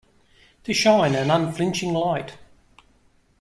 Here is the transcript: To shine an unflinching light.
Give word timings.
To 0.63 0.73
shine 0.73 1.13
an 1.13 1.29
unflinching 1.29 1.93
light. 1.93 2.33